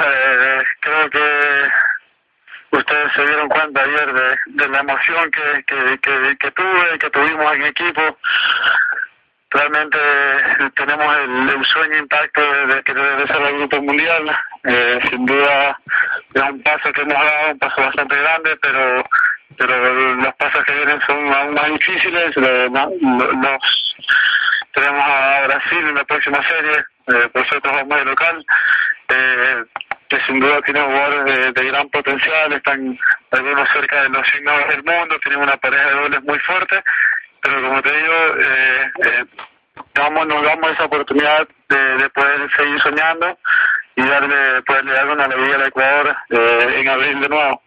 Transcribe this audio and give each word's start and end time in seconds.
eh, 0.00 0.62
creo 0.80 1.10
que 1.10 1.70
ustedes 2.76 3.12
se 3.12 3.26
dieron 3.26 3.48
cuenta 3.48 3.82
ayer 3.82 4.12
de, 4.12 4.36
de 4.46 4.68
la 4.68 4.80
emoción 4.80 5.30
que, 5.30 5.64
que, 5.64 5.98
que, 5.98 6.36
que 6.38 6.50
tuve, 6.52 6.98
que 6.98 7.10
tuvimos 7.10 7.54
en 7.54 7.62
equipo. 7.64 8.18
Realmente 9.50 9.98
tenemos 10.74 11.16
el, 11.16 11.64
sueño 11.66 11.98
intacto 11.98 12.40
de, 12.66 12.82
que 12.82 12.92
debe 12.92 13.26
ser 13.26 13.42
el 13.42 13.58
grupo 13.58 13.82
mundial. 13.82 14.36
Eh, 14.64 14.98
sin 15.10 15.26
duda 15.26 15.78
es 16.34 16.42
un 16.42 16.62
paso 16.62 16.92
que 16.92 17.02
hemos 17.02 17.14
dado, 17.14 17.52
un 17.52 17.58
paso 17.58 17.80
bastante 17.80 18.16
grande, 18.16 18.56
pero 18.60 19.04
pero 19.56 20.14
los 20.16 20.34
pasos 20.34 20.64
que 20.64 20.74
vienen 20.74 21.00
son 21.06 21.32
aún 21.32 21.54
más 21.54 21.68
difíciles. 21.70 22.36
Los, 22.36 22.88
tenemos 24.72 25.04
a 25.06 25.46
Brasil 25.46 25.78
en 25.78 25.94
la 25.94 26.04
próxima 26.04 26.42
serie, 26.48 26.84
eh, 27.06 27.30
nosotros 27.32 27.72
vamos 27.72 27.96
de 27.96 28.04
local. 28.04 28.44
Eh, 29.08 29.64
que 30.08 30.20
sin 30.26 30.40
duda 30.40 30.60
tienen 30.62 30.84
jugadores 30.84 31.24
de, 31.24 31.52
de, 31.52 31.68
gran 31.68 31.88
potencial, 31.88 32.52
están 32.52 32.98
algunos 33.30 33.68
cerca 33.70 34.02
de 34.02 34.08
los 34.10 34.26
signos 34.28 34.68
del 34.68 34.84
mundo, 34.84 35.18
tienen 35.20 35.40
una 35.40 35.56
pareja 35.56 35.86
de 35.86 35.94
dobles 35.94 36.22
muy 36.24 36.38
fuerte, 36.40 36.82
pero 37.40 37.62
como 37.62 37.82
te 37.82 37.96
digo, 37.96 38.14
eh, 38.38 38.92
eh, 39.04 39.24
damos, 39.94 40.26
nos 40.26 40.42
damos 40.42 40.70
esa 40.72 40.84
oportunidad 40.84 41.48
de, 41.68 41.96
de 41.96 42.10
poder 42.10 42.50
seguir 42.56 42.80
soñando 42.80 43.38
y 43.96 44.02
darle, 44.02 44.62
poderle 44.62 44.92
dar 44.92 45.10
una 45.10 45.24
alegría 45.24 45.56
al 45.56 45.66
Ecuador 45.66 46.16
eh, 46.30 46.74
en 46.76 46.88
abril 46.88 47.20
de 47.20 47.28
nuevo. 47.28 47.62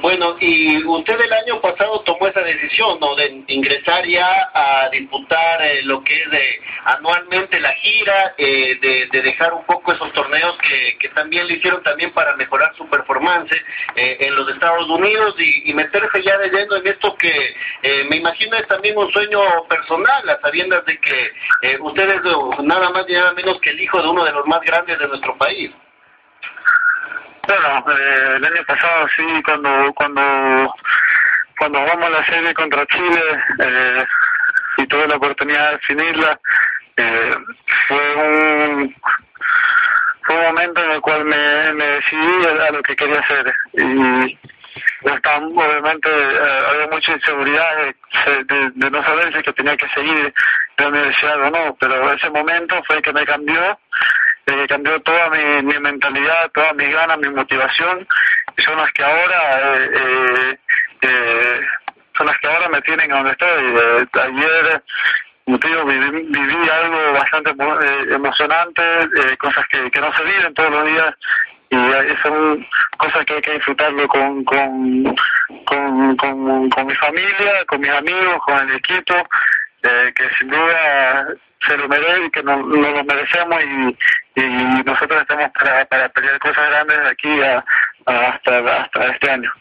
Bueno, 0.00 0.36
y 0.40 0.84
usted 0.84 1.20
el 1.20 1.32
año 1.32 1.60
pasado 1.60 2.00
tomó 2.00 2.28
esa 2.28 2.40
decisión, 2.40 2.98
¿no? 3.00 3.16
De 3.16 3.42
ingresar 3.48 4.06
ya 4.06 4.50
a 4.54 4.88
disputar 4.90 5.60
eh, 5.62 5.82
lo 5.82 6.02
que 6.04 6.22
es 6.22 6.30
de, 6.30 6.60
anualmente 6.84 7.58
la 7.60 7.72
gira, 7.74 8.34
eh, 8.38 8.78
de, 8.80 9.08
de, 9.10 9.22
dejar 9.22 9.52
un 9.54 9.64
poco 9.64 9.92
esos 9.92 10.12
torneos 10.12 10.56
que, 10.58 10.96
que 10.98 11.08
también 11.08 11.46
le 11.48 11.54
hicieron 11.54 11.82
también 11.82 12.12
para 12.12 12.36
mejorar 12.36 12.74
su 12.76 12.88
performance 12.88 13.52
eh, 13.96 14.16
en 14.20 14.34
los 14.34 14.48
Estados 14.48 14.88
Unidos 14.88 15.34
y, 15.38 15.70
y, 15.70 15.74
meterse 15.74 16.22
ya 16.22 16.38
de 16.38 16.48
lleno 16.48 16.76
en 16.76 16.86
esto 16.86 17.16
que 17.16 17.54
eh, 17.82 18.04
me 18.08 18.16
imagino 18.16 18.56
es 18.56 18.66
también 18.68 18.96
un 18.96 19.10
sueño 19.10 19.40
personal, 19.68 20.28
a 20.28 20.40
sabiendas 20.40 20.84
de 20.84 20.98
que 20.98 21.32
eh, 21.62 21.78
usted 21.80 22.08
es 22.08 22.22
nada 22.62 22.90
más 22.90 23.04
y 23.08 23.12
nada 23.12 23.32
menos 23.32 23.60
que 23.60 23.70
el 23.70 23.80
hijo 23.80 24.00
de 24.00 24.08
uno 24.08 24.24
de 24.24 24.32
los 24.32 24.46
más 24.46 24.60
grandes 24.60 24.98
de 24.98 25.08
nuestro 25.08 25.36
país. 25.36 25.70
Bueno, 27.48 27.82
eh, 27.90 28.34
el 28.36 28.44
año 28.44 28.62
pasado 28.66 29.08
sí, 29.16 29.24
cuando 29.42 29.90
cuando 29.94 30.74
cuando 31.58 31.80
jugamos 31.80 32.10
la 32.10 32.26
serie 32.26 32.52
contra 32.52 32.84
Chile 32.88 33.22
eh, 33.60 34.04
y 34.76 34.86
tuve 34.86 35.08
la 35.08 35.16
oportunidad 35.16 35.70
de 35.70 35.72
definirla, 35.78 36.38
eh, 36.98 37.36
fue 37.88 38.16
un 38.16 38.94
fue 40.26 40.36
un 40.36 40.44
momento 40.44 40.84
en 40.84 40.90
el 40.90 41.00
cual 41.00 41.24
me, 41.24 41.72
me 41.72 41.86
decidí 41.86 42.46
a, 42.46 42.70
lo 42.70 42.82
que 42.82 42.94
quería 42.94 43.18
hacer. 43.18 43.56
Y 43.72 44.38
estaba, 45.04 45.38
obviamente 45.38 46.10
eh, 46.10 46.60
había 46.68 46.88
mucha 46.88 47.12
inseguridad 47.12 47.76
de, 47.76 48.44
de, 48.44 48.70
de, 48.74 48.90
no 48.90 49.02
saber 49.04 49.34
si 49.34 49.42
que 49.42 49.52
tenía 49.54 49.76
que 49.78 49.88
seguir 49.88 50.34
de 50.76 50.84
la 50.84 50.88
universidad 50.88 51.40
o 51.46 51.50
no, 51.50 51.76
pero 51.80 52.12
ese 52.12 52.28
momento 52.28 52.82
fue 52.86 52.96
el 52.96 53.02
que 53.02 53.12
me 53.14 53.24
cambió 53.24 53.78
eh, 54.48 54.66
cambió 54.68 54.98
toda 55.00 55.28
mi, 55.30 55.62
mi 55.62 55.78
mentalidad, 55.78 56.50
todas 56.52 56.74
mis 56.74 56.90
ganas, 56.90 57.18
mi 57.18 57.28
motivación, 57.28 58.06
y 58.56 58.62
son 58.62 58.76
las 58.78 58.90
que 58.92 59.04
ahora 59.04 59.76
eh, 59.76 59.90
eh, 59.94 60.58
eh, 61.02 61.60
son 62.16 62.26
las 62.26 62.38
que 62.38 62.48
ahora 62.48 62.68
me 62.68 62.80
tienen 62.82 63.12
a 63.12 63.16
donde 63.16 63.32
estoy. 63.32 63.48
Eh, 63.48 64.06
ayer, 64.22 64.82
viví, 65.46 66.22
viví 66.28 66.68
algo 66.70 67.12
bastante 67.12 67.50
eh, 67.50 68.14
emocionante, 68.14 68.82
cosas 69.38 69.66
que, 69.68 69.90
que 69.90 70.00
no 70.00 70.12
se 70.14 70.24
viven 70.24 70.54
todos 70.54 70.70
los 70.70 70.86
días 70.86 71.14
y 71.70 71.76
son 72.22 72.66
cosas 72.96 73.26
que 73.26 73.34
hay 73.34 73.42
que 73.42 73.52
disfrutarlo 73.52 74.08
con, 74.08 74.42
con, 74.44 75.16
con, 75.66 76.16
con, 76.16 76.70
con 76.70 76.86
mi 76.86 76.94
familia, 76.94 77.64
con 77.66 77.80
mis 77.80 77.90
amigos, 77.90 78.38
con 78.46 78.68
el 78.68 78.76
equipo, 78.76 79.14
eh, 79.82 80.12
que 80.14 80.28
sin 80.38 80.48
duda 80.48 81.28
se 81.66 81.76
lo 81.76 81.88
merece 81.88 82.24
y 82.26 82.30
que 82.30 82.42
no, 82.42 82.56
no 82.56 82.90
lo 82.90 83.04
merecemos 83.04 83.62
y, 83.62 84.40
y 84.40 84.82
nosotros 84.84 85.22
estamos 85.22 85.50
para, 85.52 85.84
para 85.86 86.08
pelear 86.10 86.38
cosas 86.38 86.70
grandes 86.70 87.02
de 87.02 87.08
aquí 87.08 87.42
a 87.42 87.64
hasta, 88.08 88.82
hasta 88.82 89.06
este 89.08 89.30
año. 89.30 89.52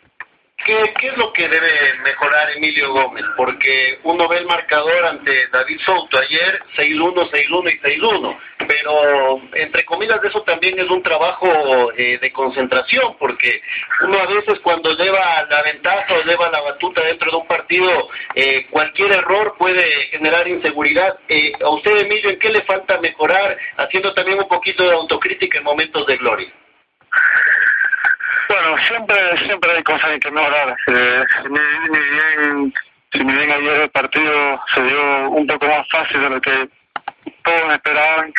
¿Qué, 0.66 0.94
¿Qué 1.00 1.08
es 1.08 1.18
lo 1.18 1.32
que 1.32 1.48
debe 1.48 1.94
mejorar 2.04 2.50
Emilio 2.52 2.92
Gómez? 2.92 3.24
Porque 3.38 4.00
uno 4.04 4.28
ve 4.28 4.40
el 4.40 4.48
marcador 4.48 5.06
ante 5.06 5.48
David 5.48 5.80
Souto 5.86 6.18
ayer, 6.18 6.62
6-1, 6.76 7.30
6-1 7.30 7.74
y 7.74 7.80
6-1, 7.80 8.38
pero 8.68 9.42
entre 9.54 9.86
comillas 9.86 10.20
eso 10.24 10.42
también 10.42 10.78
es 10.80 10.90
un 10.90 11.04
trabajo 11.04 11.92
eh, 11.96 12.18
de 12.20 12.32
concentración, 12.34 13.16
porque 13.18 13.62
uno 14.04 14.20
a 14.20 14.26
veces 14.26 14.60
cuando 14.60 14.92
lleva 14.98 15.44
la 15.50 15.62
ventaja 15.62 16.16
o 16.16 16.24
lleva 16.24 16.50
la 16.50 16.62
batuta 16.62 17.02
dentro 17.04 17.32
de 17.32 17.38
un 17.38 17.48
partido, 17.48 18.10
eh, 18.36 18.66
cualquier 18.70 19.12
error 19.12 19.56
puede 19.58 20.08
generar 20.08 20.48
inseguridad. 20.48 21.20
Eh, 21.30 21.54
a 21.64 21.70
usted, 21.70 22.02
Emilio, 22.02 22.32
¿en 22.32 22.40
qué 22.40 22.50
le 22.50 22.64
falta 22.64 23.00
mejorar, 23.00 23.58
haciendo 23.78 24.14
también 24.14 24.40
un 24.40 24.48
poquito 24.48 24.84
de 24.84 24.92
autocrítica 24.92 25.60
en 25.60 25.64
momentos 25.64 26.06
de 26.08 26.18
gloria? 26.18 26.52
Bueno, 28.68 28.84
siempre 28.86 29.16
siempre 29.46 29.72
hay 29.72 29.84
cosas 29.84 30.12
en 30.12 30.20
que 30.20 30.30
mejorar. 30.30 30.76
Eh, 30.88 31.24
ni, 31.50 31.90
ni 31.90 32.00
bien, 32.00 32.74
si 33.14 33.24
ni 33.24 33.34
bien 33.34 33.50
ayer 33.50 33.82
el 33.84 33.90
partido 33.92 34.62
se 34.74 34.84
dio 34.84 35.30
un 35.30 35.48
poco 35.48 35.68
más 35.68 35.88
fácil 35.90 36.20
de 36.20 36.30
lo 36.30 36.42
que 36.42 36.70
todos 37.44 37.74
esperaban, 37.74 38.34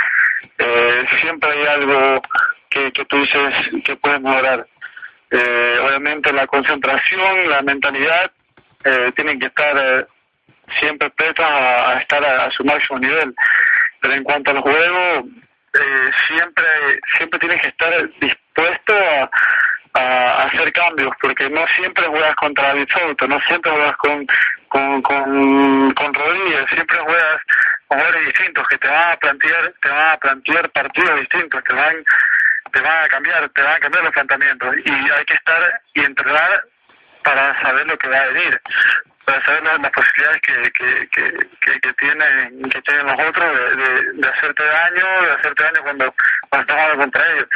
eh, 0.58 1.04
siempre 1.22 1.50
hay 1.50 1.66
algo 1.66 2.20
que, 2.68 2.92
que 2.92 3.04
tú 3.06 3.16
dices 3.20 3.54
que 3.84 3.96
puedes 3.96 4.20
mejorar. 4.20 4.66
Eh, 5.30 5.78
obviamente 5.82 6.30
la 6.30 6.46
concentración, 6.46 7.48
la 7.48 7.62
mentalidad, 7.62 8.30
eh, 8.84 9.12
tienen 9.16 9.38
que 9.40 9.46
estar 9.46 9.78
eh, 9.78 10.06
siempre 10.78 11.08
prestas 11.08 11.50
a, 11.50 12.00
estar 12.00 12.22
a, 12.22 12.50
su 12.50 12.64
máximo 12.64 12.98
nivel. 12.98 13.34
Pero 14.02 14.12
en 14.12 14.24
cuanto 14.24 14.50
al 14.50 14.60
juego, 14.60 15.24
eh, 15.72 16.10
siempre 16.26 16.64
siempre 17.16 17.38
tienes 17.38 17.62
que 17.62 17.68
estar 17.68 18.10
dispuesto 18.20 18.94
a 18.94 19.30
a 19.98 20.44
hacer 20.44 20.72
cambios 20.72 21.12
porque 21.20 21.48
no 21.50 21.66
siempre 21.76 22.06
juegas 22.06 22.34
contra 22.36 22.74
Souto, 22.86 23.26
no 23.26 23.40
siempre 23.40 23.70
juegas 23.70 23.96
con 23.96 24.26
con, 24.68 25.02
con, 25.02 26.14
Rodríguez, 26.14 26.66
siempre 26.70 26.98
juegas 26.98 27.40
con 27.88 27.98
jugadores 27.98 28.26
distintos 28.26 28.68
que 28.68 28.78
te 28.78 28.88
van 28.88 29.12
a 29.12 29.16
plantear, 29.16 29.72
te 29.80 29.88
van 29.88 30.10
a 30.10 30.16
plantear 30.18 30.70
partidos 30.70 31.20
distintos, 31.20 31.64
te 31.64 31.72
van, 31.72 32.04
te 32.72 32.80
van 32.80 33.04
a 33.04 33.08
cambiar, 33.08 33.48
te 33.50 33.62
van 33.62 33.76
a 33.76 33.80
cambiar 33.80 34.04
los 34.04 34.12
planteamientos 34.12 34.76
y 34.84 34.90
hay 34.90 35.24
que 35.24 35.34
estar 35.34 35.80
y 35.94 36.00
entrenar 36.00 36.64
para 37.24 37.60
saber 37.62 37.86
lo 37.86 37.96
que 37.98 38.08
va 38.08 38.18
a 38.18 38.26
venir, 38.26 38.60
para 39.24 39.44
saber 39.44 39.62
las, 39.62 39.90
posibilidades 39.90 40.40
que, 40.42 40.72
que, 40.72 41.08
que, 41.08 41.80
que, 41.80 41.92
tienen, 41.94 42.70
que 42.70 42.82
tienen 42.82 43.06
los 43.06 43.28
otros 43.28 43.56
de, 44.14 44.28
hacerte 44.28 44.64
daño, 44.64 45.22
de 45.22 45.32
hacerte 45.32 45.62
daño 45.62 45.82
cuando, 45.82 46.14
cuando 46.50 46.72
estás 46.72 46.96
contra 46.96 47.32
ellos. 47.32 47.48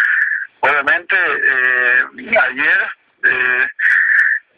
Obviamente 0.61 1.17
eh, 1.17 1.92
ayer 2.43 2.89
eh, 3.25 3.69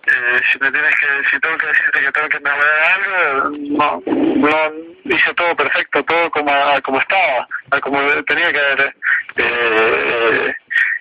eh, 0.07 0.41
si 0.53 0.59
me 0.59 0.71
tienes 0.71 0.95
que 0.97 1.07
si 1.31 1.41
tengo 1.41 1.57
que 1.59 1.67
decirte 1.67 2.01
que 2.01 2.13
tengo 2.13 2.29
que 2.29 2.41
mejorar 2.41 2.79
algo 2.95 3.51
no 3.71 4.03
no 4.07 4.73
hice 5.05 5.35
todo 5.35 5.57
perfecto 5.57 6.03
todo 6.05 6.31
como 6.31 6.53
como 6.83 7.01
estaba 7.01 7.47
como 7.83 8.01
tenía 8.25 8.53
que 8.53 8.61
haber 8.61 8.95
eh, 9.37 10.55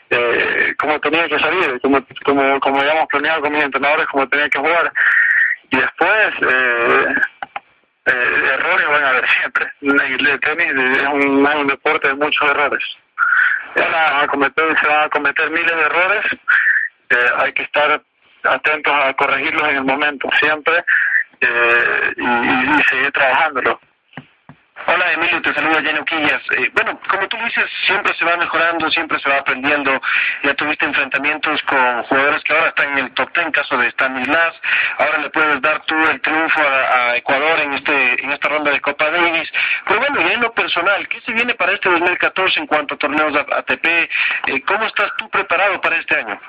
eh, 0.10 0.76
como 0.78 1.00
tenía 1.00 1.28
que 1.28 1.40
salir 1.40 1.80
como 1.82 2.06
como 2.24 2.60
como 2.60 2.80
habíamos 2.80 3.08
planeado 3.08 3.42
con 3.42 3.52
mis 3.52 3.64
entrenadores 3.64 4.08
como 4.08 4.28
tenía 4.30 4.50
que 4.50 4.60
jugar. 4.60 4.92
Y 5.72 5.78
después 5.78 6.34
eh, 6.42 7.16
eh, 8.06 8.52
errores 8.54 8.88
van 8.88 9.04
a 9.04 9.10
haber 9.10 9.30
siempre. 9.30 9.72
El 9.82 10.40
tenis 10.42 11.00
es 11.00 11.08
un, 11.08 11.48
es 11.48 11.56
un 11.56 11.68
deporte 11.68 12.08
de 12.10 12.14
muchos 12.16 12.50
errores. 12.50 12.84
Van 13.76 14.24
a 14.24 14.28
cometer, 14.28 14.80
se 14.80 14.88
van 14.88 15.06
a 15.06 15.10
cometer 15.10 15.50
miles 15.50 15.76
de 15.76 15.82
errores, 15.82 16.26
eh, 17.10 17.30
hay 17.38 17.54
que 17.54 17.64
estar 17.64 18.02
atentos 18.44 18.94
a 18.94 19.14
corregirlos 19.14 19.70
en 19.70 19.78
el 19.78 19.84
momento 19.84 20.30
siempre 20.40 20.84
eh, 21.42 22.14
y, 22.18 22.84
seguir 22.90 23.12
trabajándolo. 23.12 23.80
Hola 24.86 25.14
Emilio, 25.14 25.42
te 25.42 25.54
saluda 25.54 25.82
Jenny 25.82 26.04
Quillas. 26.04 26.42
Eh, 26.58 26.70
bueno, 26.74 27.00
como 27.10 27.26
tú 27.30 27.38
dices, 27.38 27.66
siempre 27.86 28.14
se 28.16 28.26
va 28.26 28.36
mejorando, 28.36 28.90
siempre 28.92 29.18
se 29.20 29.30
va 29.30 29.38
aprendiendo. 29.38 30.02
Ya 30.44 30.54
tuviste 30.56 30.84
enfrentamientos 30.84 31.62
con 31.64 32.04
jugadores 32.04 32.44
que 32.44 32.54
ahora 32.54 32.68
están 32.70 32.98
en 32.98 33.06
el 33.06 33.14
top 33.14 33.32
ten, 33.32 33.52
caso 33.52 33.78
de 33.78 33.92
Stanislas. 33.92 34.54
Ahora 34.98 35.20
le 35.20 35.30
puedes 35.30 35.62
dar 35.62 35.82
tú 35.86 35.96
el 35.96 36.20
triunfo 36.20 36.62
a, 36.62 37.12
a, 37.12 37.16
Ecuador 37.16 37.60
en 37.60 37.74
este 37.74 38.24
en 38.24 38.32
esta 38.32 38.50
ronda 38.50 38.72
de 38.72 38.82
Copa 38.82 39.10
Davis. 39.10 39.50
Pero 39.88 40.00
bueno, 40.02 40.22
y 40.22 40.34
en 40.34 40.42
lo 40.42 40.52
personal, 40.52 41.08
¿qué 41.08 41.22
se 41.22 41.32
viene 41.32 41.54
para 41.54 41.72
este 41.72 41.90
2014 41.90 42.60
en 42.60 42.68
cuanto 42.68 42.96
a 42.96 42.98
torneos 42.98 43.34
ATP? 43.36 43.86
Eh, 43.86 44.10
¿Cómo 44.66 44.86
estás 44.86 45.12
tú 45.18 45.30
preparado 45.30 45.80
para 45.80 45.96
este 45.96 46.18
año? 46.18 46.42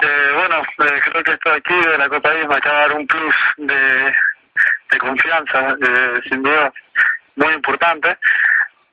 Eh, 0.00 0.32
bueno, 0.34 0.62
creo 0.76 1.22
que 1.22 1.32
esto 1.32 1.52
aquí 1.52 1.74
de 1.74 1.98
la 1.98 2.08
Copa 2.08 2.30
Davis 2.30 2.48
me 2.48 2.56
acaba 2.56 2.74
de 2.74 2.88
dar 2.88 2.96
un 2.98 3.06
plus 3.06 3.34
de 3.56 4.98
confianza, 4.98 5.76
eh, 5.80 6.20
sin 6.28 6.42
duda 6.42 6.72
muy 7.36 7.52
importante. 7.54 8.16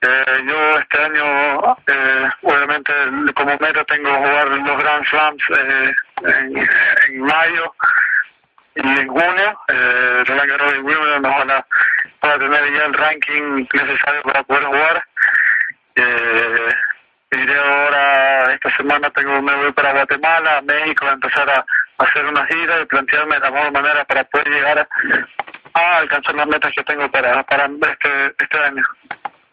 Eh, 0.03 0.43
yo 0.47 0.79
este 0.79 0.97
año, 0.97 1.77
eh, 1.85 2.29
obviamente, 2.41 2.91
como 3.35 3.55
meta 3.59 3.83
tengo 3.83 4.09
jugar 4.15 4.47
los 4.47 4.77
Grand 4.79 5.05
Slams 5.05 5.43
eh, 5.55 5.93
en, 6.23 7.21
mayo 7.21 7.71
y 8.75 8.99
en 8.99 9.07
junio. 9.07 9.59
Eh, 9.67 10.23
Roland 10.25 10.49
Garros 10.49 10.73
y 10.73 10.79
Wimbledon, 10.79 11.63
pueda 12.19 12.39
tener 12.39 12.73
ya 12.73 12.85
el 12.85 12.93
ranking 12.93 13.67
necesario 13.73 14.23
para 14.23 14.43
poder 14.43 14.63
jugar. 14.63 15.03
Eh, 15.95 16.69
iré 17.37 17.57
ahora, 17.57 18.53
esta 18.53 18.75
semana 18.75 19.09
tengo 19.11 19.41
me 19.41 19.55
voy 19.55 19.71
para 19.71 19.93
Guatemala, 19.93 20.61
México, 20.61 21.05
a 21.05 21.13
empezar 21.13 21.49
a, 21.49 21.65
hacer 21.97 22.25
una 22.25 22.45
gira 22.47 22.81
y 22.81 22.85
plantearme 22.85 23.35
de 23.35 23.41
la 23.41 23.51
mejor 23.51 23.71
manera 23.71 24.03
para 24.05 24.23
poder 24.25 24.47
llegar 24.49 24.79
a, 25.73 25.97
alcanzar 25.97 26.35
las 26.35 26.47
metas 26.47 26.73
que 26.73 26.83
tengo 26.83 27.09
para, 27.11 27.43
para 27.43 27.65
este, 27.65 28.33
este 28.39 28.57
año. 28.57 28.83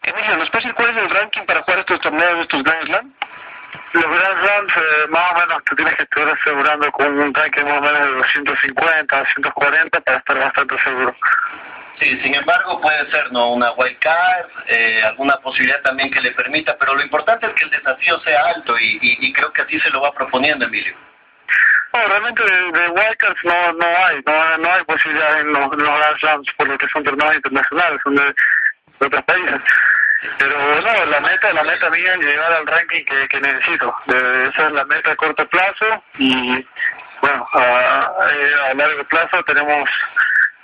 Emilio, 0.03 0.37
¿nos 0.37 0.49
puedes 0.49 0.63
decir 0.63 0.75
cuál 0.75 0.89
es 0.89 0.97
el 0.97 1.09
ranking 1.09 1.45
para 1.45 1.61
jugar 1.61 1.79
estos 1.79 2.01
torneos, 2.01 2.39
estos 2.41 2.63
Grand 2.63 2.85
Slam? 2.85 3.13
Los 3.93 4.03
Grand 4.03 4.39
Slams, 4.41 4.73
eh, 4.77 5.07
más 5.09 5.31
o 5.31 5.39
menos, 5.39 5.63
te 5.63 5.75
tienes 5.75 5.95
que 5.95 6.03
estar 6.03 6.29
asegurando 6.29 6.91
con 6.91 7.19
un 7.19 7.33
ranking 7.33 7.63
más 7.63 7.77
o 7.77 7.81
menos 7.81 7.99
de 7.99 8.15
250, 8.15 9.17
240 9.17 10.01
para 10.01 10.17
estar 10.17 10.39
bastante 10.39 10.83
seguro. 10.83 11.15
Sí, 11.99 12.17
sin 12.21 12.33
embargo 12.33 12.79
puede 12.79 13.11
ser 13.11 13.29
no 13.33 13.51
una 13.51 13.73
wild 13.73 13.99
card, 13.99 14.47
eh, 14.67 15.01
alguna 15.03 15.35
posibilidad 15.37 15.81
también 15.81 16.09
que 16.09 16.21
le 16.21 16.31
permita, 16.31 16.77
pero 16.77 16.95
lo 16.95 17.03
importante 17.03 17.45
es 17.45 17.53
que 17.53 17.65
el 17.65 17.71
desafío 17.71 18.17
sea 18.21 18.45
alto 18.55 18.77
y, 18.79 18.99
y, 19.01 19.33
creo 19.33 19.51
que 19.51 19.63
así 19.63 19.77
se 19.81 19.89
lo 19.89 20.01
va 20.01 20.13
proponiendo 20.13 20.65
Emilio. 20.65 20.95
No, 21.91 22.07
realmente 22.07 22.41
de, 22.41 22.71
de 22.71 22.89
wildcards 22.89 23.43
no, 23.43 23.73
no 23.73 23.85
hay, 23.85 24.21
no, 24.25 24.57
no 24.59 24.71
hay 24.71 24.83
posibilidad 24.85 25.41
en 25.41 25.51
los, 25.51 25.73
en 25.73 25.83
los 25.83 26.53
por 26.55 26.67
lo 26.69 26.77
que 26.77 26.87
son 26.87 27.03
torneos 27.03 27.35
internacionales, 27.35 27.99
son 28.03 28.15
de, 28.15 28.35
otros 29.05 29.23
países. 29.25 29.61
Pero 30.37 30.81
no, 30.81 31.05
la 31.05 31.19
meta, 31.19 31.51
la 31.51 31.63
meta 31.63 31.89
mía 31.89 32.13
es 32.13 32.25
llegar 32.25 32.53
al 32.53 32.67
ranking 32.67 33.03
que, 33.03 33.27
que 33.27 33.41
necesito. 33.41 33.93
De, 34.05 34.47
esa 34.47 34.67
es 34.67 34.71
la 34.71 34.85
meta 34.85 35.11
a 35.11 35.15
corto 35.17 35.45
plazo 35.49 36.03
y 36.17 36.65
bueno, 37.21 37.47
a 37.53 38.73
largo 38.73 39.03
plazo 39.05 39.43
tenemos 39.43 39.89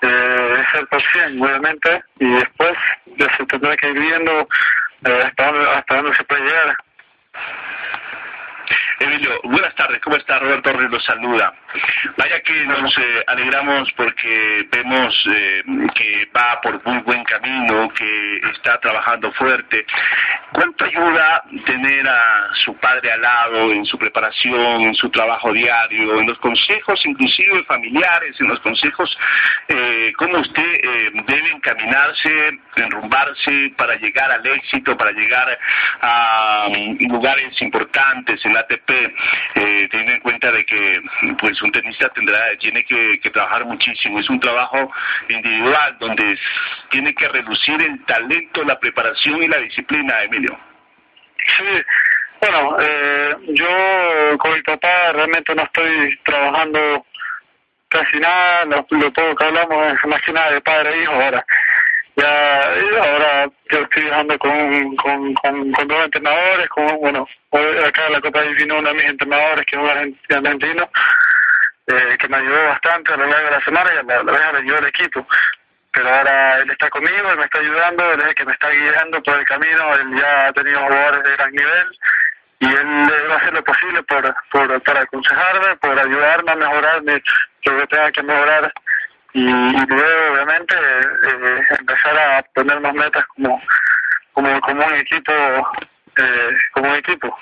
eh, 0.05 0.65
ser 0.71 0.87
por 0.87 1.01
100, 1.01 1.41
obviamente, 1.41 2.03
y 2.19 2.29
después 2.31 2.77
ya 3.17 3.37
se 3.37 3.45
tendrá 3.45 3.75
que 3.77 3.89
ir 3.89 3.99
viendo 3.99 4.47
eh, 5.05 5.21
hasta, 5.25 5.51
dónde, 5.51 5.69
hasta 5.69 5.95
dónde 5.95 6.15
se 6.15 6.23
puede 6.23 6.43
llegar. 6.43 6.77
Emilio, 8.99 9.41
buenas 9.43 9.75
tardes, 9.75 9.99
¿cómo 10.01 10.15
está? 10.15 10.39
Roberto 10.39 10.71
Torres 10.71 10.89
los 10.89 11.03
saluda. 11.03 11.53
Vaya 12.17 12.39
que 12.41 12.65
nos 12.65 12.97
eh, 12.97 13.23
alegramos 13.27 13.91
porque 13.91 14.67
vemos 14.71 15.13
eh, 15.31 15.63
que 15.93 16.29
va 16.35 16.61
por 16.61 16.81
muy 16.85 16.99
buen 16.99 17.23
camino, 17.25 17.89
que 17.89 18.37
está 18.53 18.79
trabajando 18.79 19.33
fuerte. 19.33 19.85
¿Cuánto 20.51 20.85
ayuda 20.85 21.43
tener 21.65 22.07
a 22.07 22.49
su 22.63 22.75
padre 22.77 23.11
al 23.11 23.21
lado 23.21 23.71
en 23.71 23.85
su 23.85 23.97
preparación, 23.97 24.81
en 24.81 24.95
su 24.95 25.09
trabajo 25.09 25.51
diario, 25.51 26.19
en 26.19 26.27
los 26.27 26.37
consejos 26.39 26.99
inclusive 27.05 27.63
familiares, 27.63 28.39
en 28.39 28.47
los 28.47 28.59
consejos 28.59 29.17
eh, 29.67 30.13
cómo 30.17 30.39
usted 30.39 30.73
eh, 30.83 31.11
debe 31.27 31.49
encaminarse, 31.51 32.59
enrumbarse 32.75 33.73
para 33.77 33.95
llegar 33.95 34.31
al 34.31 34.45
éxito, 34.45 34.95
para 34.97 35.11
llegar 35.11 35.57
a 36.01 36.67
um, 36.69 36.97
lugares 37.09 37.59
importantes 37.61 38.45
en 38.45 38.55
ATP, 38.55 38.89
eh, 39.55 39.87
teniendo 39.89 40.13
en 40.13 40.19
cuenta 40.21 40.51
de 40.51 40.65
que 40.65 41.01
pues 41.39 41.61
un 41.61 41.71
tenista 41.71 42.09
tendrá 42.09 42.55
tiene 42.59 42.83
que, 42.83 43.19
trabajar 43.31 43.65
muchísimo, 43.65 44.19
es 44.19 44.29
un 44.29 44.39
trabajo 44.39 44.91
individual 45.27 45.97
donde 45.99 46.37
tiene 46.89 47.13
que 47.15 47.27
reducir 47.27 47.81
el 47.81 48.03
talento, 48.05 48.63
la 48.63 48.79
preparación 48.79 49.43
y 49.43 49.47
la 49.47 49.57
disciplina, 49.57 50.15
Sí, 51.57 51.83
bueno, 52.41 52.77
eh, 52.79 53.35
yo 53.49 54.37
con 54.37 54.53
mi 54.53 54.61
papá 54.61 55.13
realmente 55.13 55.55
no 55.55 55.63
estoy 55.63 56.19
trabajando 56.23 57.05
casi 57.89 58.19
nada, 58.19 58.65
lo, 58.65 58.85
lo 58.89 59.13
poco 59.13 59.35
que 59.35 59.45
hablamos 59.45 59.93
es 59.93 60.05
más 60.05 60.21
que 60.21 60.33
nada 60.33 60.51
de 60.51 60.61
padre 60.61 60.93
e 60.93 61.03
hijo 61.03 61.13
ahora. 61.13 61.45
Ya, 62.17 62.61
ahora 63.03 63.49
yo 63.69 63.79
estoy 63.79 64.03
viajando 64.03 64.39
con, 64.39 64.95
con, 64.95 65.33
con, 65.33 65.87
dos 65.87 66.05
entrenadores, 66.05 66.69
con, 66.69 66.87
bueno, 67.01 67.27
acá 67.85 68.07
en 68.07 68.13
la 68.13 68.21
Copa 68.21 68.41
vino 68.41 68.77
uno 68.77 68.89
de 68.89 68.95
mis 68.95 69.05
entrenadores 69.05 69.65
que 69.65 69.75
es 69.75 69.81
un 69.81 70.35
argentino, 70.35 70.89
eh, 71.87 72.17
que 72.17 72.27
me 72.29 72.37
ayudó 72.37 72.67
bastante 72.67 73.13
a 73.13 73.17
lo 73.17 73.25
largo 73.25 73.45
de 73.45 73.51
la 73.51 73.63
semana 73.63 73.93
y 73.93 73.97
a 73.97 74.03
la, 74.03 74.23
vez 74.23 74.41
ayudó 74.55 74.77
el 74.77 74.87
equipo. 74.87 75.27
Pero 75.95 76.09
ahora 76.13 76.59
él 76.59 76.69
está 76.69 76.89
conmigo, 76.89 77.31
él 77.31 77.37
me 77.37 77.45
está 77.45 77.59
ayudando, 77.59 78.11
él 78.11 78.19
es 78.19 78.25
el 78.27 78.35
que 78.35 78.45
me 78.45 78.51
está 78.51 78.69
guiando 78.69 79.23
por 79.23 79.39
el 79.39 79.45
camino, 79.45 79.95
él 79.95 80.19
ya 80.19 80.47
ha 80.47 80.53
tenido 80.53 80.79
jugadores 80.81 81.23
de 81.23 81.35
gran 81.37 81.51
nivel 81.51 81.99
y 82.59 82.65
él 82.65 83.29
va 83.29 83.35
a 83.35 83.37
hacer 83.37 83.53
lo 83.53 83.63
posible 83.63 84.03
por, 84.03 84.35
por, 84.51 84.83
para 84.83 85.01
aconsejarme, 85.01 85.75
por 85.77 85.97
ayudarme 85.97 86.51
a 86.51 86.55
mejorar 86.55 87.01
lo 87.01 87.77
que 87.77 87.87
tenga 87.87 88.11
que 88.11 88.23
mejorar 88.23 88.73
y, 89.31 89.41
luego 89.41 90.33
obviamente 90.33 90.75
eh, 90.75 91.61
empezar 91.79 92.17
a 92.17 92.43
ponernos 92.53 92.93
metas 92.93 93.25
como, 93.27 93.61
como, 94.33 94.61
como 94.61 94.85
un 94.85 94.95
equipo, 94.95 95.31
eh, 96.17 96.57
como 96.73 96.89
un 96.89 96.95
equipo. 96.95 97.37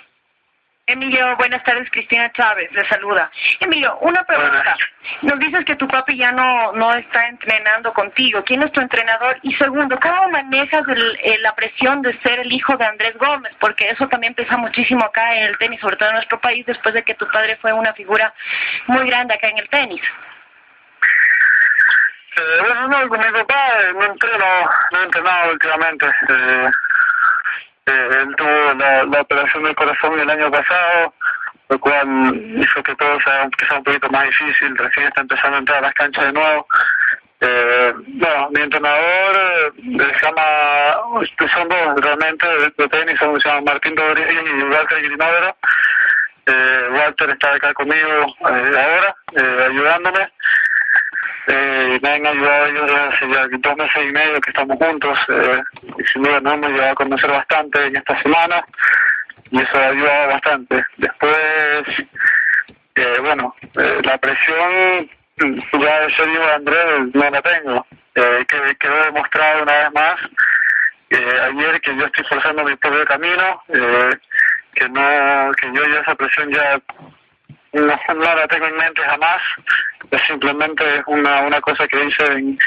Emilio, 0.85 1.37
buenas 1.37 1.63
tardes, 1.63 1.89
Cristina 1.91 2.29
Chávez, 2.33 2.69
le 2.73 2.85
saluda. 2.89 3.31
Emilio, 3.61 3.97
una 4.01 4.21
pregunta. 4.25 4.75
Nos 5.21 5.39
dices 5.39 5.63
que 5.63 5.77
tu 5.77 5.87
papi 5.87 6.17
ya 6.17 6.33
no, 6.33 6.73
no 6.73 6.93
está 6.93 7.25
entrenando 7.29 7.93
contigo. 7.93 8.43
¿Quién 8.43 8.63
es 8.63 8.71
tu 8.73 8.81
entrenador? 8.81 9.39
Y 9.43 9.53
segundo, 9.55 9.97
¿cómo 10.01 10.27
manejas 10.29 10.85
el, 10.89 11.19
el, 11.23 11.41
la 11.41 11.55
presión 11.55 12.01
de 12.01 12.19
ser 12.19 12.39
el 12.39 12.51
hijo 12.51 12.75
de 12.75 12.85
Andrés 12.85 13.17
Gómez? 13.17 13.53
Porque 13.61 13.89
eso 13.91 14.09
también 14.09 14.33
pesa 14.33 14.57
muchísimo 14.57 15.05
acá 15.05 15.33
en 15.37 15.43
el 15.43 15.57
tenis, 15.57 15.79
sobre 15.79 15.95
todo 15.95 16.09
en 16.09 16.15
nuestro 16.15 16.41
país, 16.41 16.65
después 16.65 16.93
de 16.93 17.03
que 17.03 17.15
tu 17.15 17.29
padre 17.29 17.55
fue 17.61 17.71
una 17.71 17.93
figura 17.93 18.33
muy 18.87 19.07
grande 19.07 19.35
acá 19.35 19.47
en 19.47 19.59
el 19.59 19.69
tenis. 19.69 20.01
Eh, 22.35 22.59
bueno, 22.59 22.87
no, 22.89 23.07
con 23.07 23.19
mi 23.19 23.31
papá 23.31 23.69
eh, 23.79 23.93
no 23.93 24.03
entreno, 24.03 24.45
no 24.91 24.99
he 24.99 25.03
entrenado 25.03 25.51
últimamente. 25.53 26.07
Eh, 26.07 26.11
eh, 26.67 26.71
él 27.85 28.35
tuvo 28.37 28.73
la, 28.75 29.03
la 29.05 29.21
operación 29.21 29.63
del 29.63 29.75
corazón 29.75 30.19
el 30.19 30.29
año 30.29 30.49
pasado, 30.51 31.13
lo 31.69 31.79
cual 31.79 32.35
hizo 32.57 32.83
que 32.83 32.95
todo 32.95 33.19
sea, 33.21 33.43
un 33.77 33.83
poquito 33.83 34.09
más 34.09 34.25
difícil, 34.25 34.77
recién 34.77 35.07
está 35.07 35.21
empezando 35.21 35.57
a 35.57 35.59
entrar 35.59 35.77
a 35.79 35.87
las 35.87 35.93
canchas 35.93 36.25
de 36.25 36.33
nuevo. 36.33 36.67
Eh, 37.41 37.93
bueno, 38.07 38.49
mi 38.51 38.61
entrenador 38.61 39.35
eh, 39.35 40.13
se 40.17 40.25
llama, 40.25 40.43
son 41.53 41.67
dos 41.67 42.01
realmente 42.01 42.47
de, 42.47 42.87
tenis, 42.87 43.19
se 43.19 43.49
llama 43.49 43.61
Martín 43.65 43.97
Rodríguez 43.97 44.43
y 44.45 44.63
Walter 44.63 45.01
Grinodero. 45.01 45.55
Eh, 46.45 46.87
Walter 46.91 47.29
está 47.31 47.53
acá 47.53 47.73
conmigo 47.73 48.35
eh, 48.49 48.77
ahora, 48.77 49.15
eh, 49.35 49.67
ayudándome. 49.69 50.29
Me 52.01 52.09
han 52.09 52.25
ayudado 52.25 52.65
ellos 52.67 52.91
hace 52.91 53.29
ya 53.29 53.47
dos 53.49 53.77
meses 53.77 54.03
y 54.03 54.11
medio 54.11 54.41
que 54.41 54.49
estamos 54.49 54.77
juntos 54.77 55.19
eh, 55.29 55.63
y 55.97 56.03
sin 56.11 56.23
duda 56.23 56.39
nos 56.41 56.53
hemos 56.53 56.71
llevado 56.71 56.91
a 56.91 56.95
conocer 56.95 57.29
bastante 57.29 57.85
en 57.85 57.95
esta 57.95 58.21
semana 58.21 58.65
y 59.51 59.61
eso 59.61 59.77
ha 59.77 59.87
ayudado 59.87 60.27
bastante. 60.29 60.83
Después, 60.97 61.83
eh, 62.95 63.17
bueno, 63.21 63.55
eh, 63.77 64.01
la 64.03 64.17
presión 64.17 65.09
ya 65.37 65.99
de 66.01 66.15
ser 66.15 66.29
hijo 66.29 66.45
de 66.45 66.53
Andrés 66.53 66.85
no 67.13 67.29
la 67.29 67.41
tengo, 67.41 67.85
eh, 68.15 68.45
que 68.47 68.75
quedó 68.79 69.03
demostrado 69.05 69.63
una 69.63 69.73
vez 69.73 69.93
más 69.93 70.19
eh, 71.09 71.39
ayer 71.41 71.81
que 71.81 71.95
yo 71.95 72.05
estoy 72.05 72.25
forzando 72.25 72.63
mi 72.63 72.75
propio 72.75 73.05
camino, 73.05 73.61
eh, 73.69 74.09
que 74.73 74.89
no, 74.89 75.51
que 75.61 75.67
yo 75.73 75.85
ya 75.85 75.99
esa 76.01 76.15
presión 76.15 76.51
ya 76.51 76.79
no, 77.73 77.99
no 78.15 78.35
la 78.35 78.47
tengo 78.47 78.67
en 78.67 78.77
mente 78.77 79.01
jamás, 79.01 79.41
es 80.11 80.21
simplemente 80.27 80.83
una, 81.07 81.41
una 81.41 81.61
cosa 81.61 81.87
que 81.87 81.97
dicen, 81.97 82.57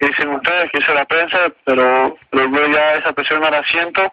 dicen 0.00 0.28
ustedes, 0.28 0.70
que 0.70 0.78
dice 0.78 0.94
la 0.94 1.04
prensa, 1.04 1.38
pero, 1.64 2.16
pero 2.30 2.50
yo 2.50 2.72
ya 2.72 2.94
esa 2.94 3.12
presión 3.12 3.40
no 3.40 3.50
la 3.50 3.64
siento 3.64 4.12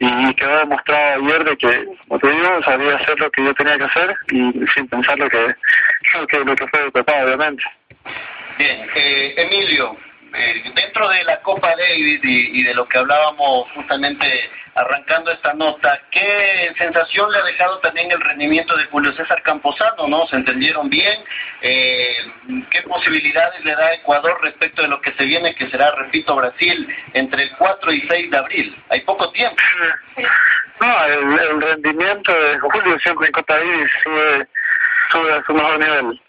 y 0.00 0.34
quedó 0.34 0.58
demostrado 0.58 1.24
ayer 1.24 1.44
de 1.44 1.56
que, 1.56 1.84
como 2.06 2.20
te 2.20 2.30
digo, 2.30 2.62
sabía 2.62 2.96
hacer 2.96 3.18
lo 3.18 3.30
que 3.30 3.44
yo 3.44 3.54
tenía 3.54 3.78
que 3.78 3.84
hacer 3.84 4.16
y 4.32 4.52
sin 4.74 4.88
pensar 4.88 5.18
lo 5.18 5.28
que, 5.28 5.38
lo 6.14 6.26
que, 6.26 6.38
lo 6.44 6.54
que 6.54 6.66
fue 6.68 6.84
mi 6.84 6.90
papá, 6.90 7.24
obviamente. 7.24 7.62
Bien, 8.58 8.88
eh, 8.94 9.34
Emilio, 9.36 9.96
eh, 10.34 10.62
dentro 10.74 11.08
de 11.08 11.24
la 11.24 11.40
Copa 11.40 11.74
David 11.76 12.20
y, 12.22 12.62
de 12.62 12.74
lo 12.74 12.86
que 12.86 12.98
hablábamos 12.98 13.70
justamente 13.74 14.50
arrancando 14.74 15.30
esta 15.30 15.54
nota, 15.54 16.00
¿qué 16.10 16.72
sensación 16.76 17.32
le 17.32 17.38
ha 17.38 17.44
dejado 17.44 17.78
también 17.78 18.10
el 18.12 18.20
rendimiento 18.20 18.76
de 18.76 18.84
Julio 18.86 19.12
César 19.14 19.42
Camposano? 19.42 20.06
¿no? 20.06 20.26
¿Se 20.26 20.36
entendieron 20.36 20.88
bien? 20.88 21.24
Eh, 21.62 22.16
¿Qué 22.70 22.82
posibilidades 22.82 23.64
le 23.64 23.74
da 23.74 23.94
Ecuador 23.94 24.38
respecto 24.42 24.82
de 24.82 24.88
lo 24.88 25.00
que 25.00 25.12
se 25.12 25.24
viene, 25.24 25.54
que 25.54 25.68
será, 25.70 25.90
repito, 25.92 26.36
Brasil, 26.36 26.94
entre 27.14 27.44
el 27.44 27.56
4 27.56 27.92
y 27.92 28.00
6 28.08 28.30
de 28.30 28.36
abril? 28.36 28.84
Hay 28.90 29.00
poco 29.00 29.30
tiempo. 29.32 29.56
No, 30.80 31.04
el, 31.06 31.38
el 31.38 31.60
rendimiento 31.60 32.32
de 32.32 32.58
Julio 32.60 32.98
siempre 33.00 33.26
en 33.26 33.32
Copa 33.32 33.56
David 33.56 33.86
sube, 34.04 34.48
sube 35.10 35.32
a 35.32 35.42
su 35.44 35.54
mejor 35.54 35.78
nivel. 35.80 36.20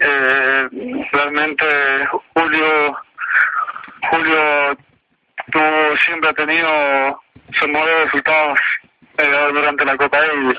Eh, 0.00 0.68
realmente 1.12 1.64
Julio 2.34 2.96
Julio 4.10 4.76
tuvo, 5.50 5.96
siempre 5.98 6.30
ha 6.30 6.34
tenido 6.34 7.22
sumó 7.52 7.84
de 7.86 8.04
resultados 8.04 8.58
durante 9.52 9.84
la 9.84 9.96
Copa 9.96 10.20
Davis 10.20 10.58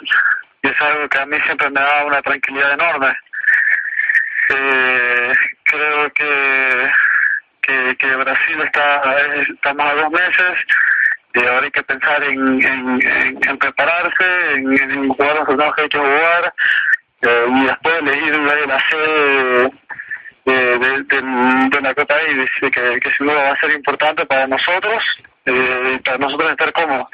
y 0.64 0.68
es 0.68 0.82
algo 0.82 1.10
que 1.10 1.20
a 1.20 1.26
mí 1.26 1.38
siempre 1.42 1.70
me 1.70 1.80
da 1.80 2.06
una 2.06 2.22
tranquilidad 2.22 2.74
enorme. 2.74 3.16
Eh, 4.50 5.34
creo 5.64 6.12
que, 6.14 6.92
que, 7.98 8.16
Brasil 8.16 8.62
está 8.62 9.02
estamos 9.40 9.86
a 9.86 9.96
dos 9.96 10.12
meses 10.12 10.66
y 11.34 11.46
ahora 11.46 11.66
hay 11.66 11.72
que 11.72 11.84
pensar 11.84 12.24
en, 12.24 12.64
en, 12.64 13.58
prepararse, 13.58 14.54
en, 14.54 15.10
jugar 15.10 15.36
los 15.36 15.48
torneos 15.48 15.76
que 15.76 15.82
hay 15.82 15.90
que 15.90 15.98
jugar 15.98 16.54
eh, 17.22 17.46
y 17.50 17.66
después 17.66 17.96
elegir 18.00 18.38
la 18.40 18.90
sede 18.90 19.72
de, 20.80 21.04
de, 21.04 21.22
de, 21.82 21.96
Copa 21.96 22.16
Davis, 22.16 22.50
que, 22.62 22.70
que 22.72 23.12
sin 23.18 23.28
duda 23.28 23.44
va 23.44 23.52
a 23.52 23.60
ser 23.60 23.72
importante 23.72 24.26
para 24.26 24.48
nosotros 24.48 25.04
eh, 25.46 25.96
y 25.96 26.00
para 26.00 26.18
nosotros 26.18 26.52
estar 26.52 26.74
cómodos. 26.74 27.08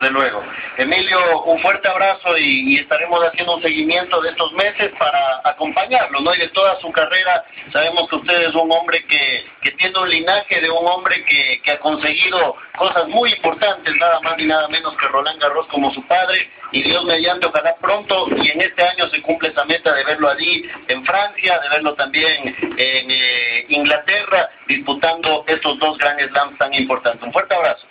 De 0.00 0.10
luego. 0.10 0.44
Emilio, 0.76 1.42
un 1.42 1.58
fuerte 1.58 1.88
abrazo 1.88 2.38
y, 2.38 2.78
estaremos 2.78 3.20
haciendo 3.24 3.56
un 3.56 3.62
seguimiento 3.62 4.20
de 4.20 4.30
estos 4.30 4.52
meses 4.52 4.92
para 4.96 5.40
acompañarlo, 5.42 6.20
¿no? 6.20 6.32
Y 6.36 6.38
de 6.38 6.50
toda 6.50 6.78
su 6.78 6.92
carrera, 6.92 7.44
sabemos 7.72 8.08
que 8.08 8.14
usted 8.14 8.42
es 8.42 8.54
un 8.54 8.70
hombre 8.70 9.04
que, 9.06 9.44
que 9.60 9.72
tiene 9.72 9.98
un 9.98 10.08
linaje 10.08 10.60
de 10.60 10.70
un 10.70 10.86
hombre 10.86 11.24
que, 11.24 11.60
que 11.64 11.72
ha 11.72 11.80
conseguido 11.80 12.54
cosas 12.76 13.08
muy 13.08 13.32
importantes, 13.32 13.92
nada 13.96 14.20
más 14.20 14.36
ni 14.36 14.46
nada 14.46 14.68
menos 14.68 14.96
que 14.98 15.08
Roland 15.08 15.42
Garros 15.42 15.66
como 15.66 15.92
su 15.92 16.06
padre, 16.06 16.48
y 16.70 16.80
Dios 16.80 17.04
mediante, 17.04 17.48
ojalá 17.48 17.74
pronto 17.80 18.28
y 18.36 18.50
en 18.50 18.60
este 18.60 18.84
año 18.84 19.08
se 19.08 19.20
cumple 19.20 19.48
esa 19.48 19.64
meta 19.64 19.92
de 19.92 20.04
verlo 20.04 20.30
allí 20.30 20.62
en 20.86 21.04
Francia, 21.04 21.58
de 21.58 21.68
verlo 21.70 21.94
también 21.94 22.54
en 22.76 23.10
eh, 23.10 23.66
Inglaterra, 23.68 24.48
disputando 24.68 25.42
estos 25.48 25.76
dos 25.80 25.98
grandes 25.98 26.28
slams 26.28 26.56
tan 26.56 26.72
importantes. 26.72 27.20
Un 27.20 27.32
fuerte 27.32 27.56
abrazo. 27.56 27.84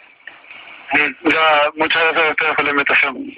Ya, 0.93 1.69
muchas 1.75 2.01
gracias 2.01 2.25
a 2.25 2.31
ustedes 2.31 2.55
por 2.55 2.65
la 2.65 2.71
invitación. 2.71 3.33